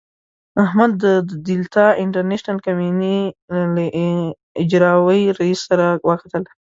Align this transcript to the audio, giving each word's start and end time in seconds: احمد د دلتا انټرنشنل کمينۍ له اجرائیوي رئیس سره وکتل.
احمد 0.65 0.91
د 1.03 1.05
دلتا 1.49 1.85
انټرنشنل 2.03 2.57
کمينۍ 2.65 3.19
له 3.75 3.85
اجرائیوي 4.61 5.21
رئیس 5.39 5.59
سره 5.69 5.85
وکتل. 6.09 6.43